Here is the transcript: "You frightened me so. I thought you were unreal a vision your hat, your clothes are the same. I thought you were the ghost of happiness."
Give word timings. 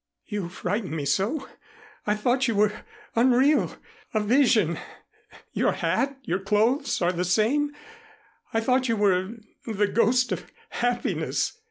"You 0.25 0.49
frightened 0.49 0.95
me 0.95 1.05
so. 1.05 1.47
I 2.07 2.15
thought 2.15 2.47
you 2.47 2.55
were 2.55 2.71
unreal 3.13 3.75
a 4.15 4.19
vision 4.19 4.79
your 5.51 5.73
hat, 5.73 6.17
your 6.23 6.39
clothes 6.39 7.03
are 7.03 7.11
the 7.13 7.23
same. 7.23 7.69
I 8.51 8.61
thought 8.61 8.89
you 8.89 8.97
were 8.97 9.33
the 9.67 9.85
ghost 9.87 10.31
of 10.31 10.47
happiness." 10.69 11.55